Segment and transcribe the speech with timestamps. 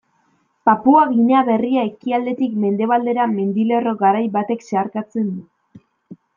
[0.69, 5.81] Papua Ginea Berria ekialdetik mendebaldera mendilerro garai batek zeharkatzen du.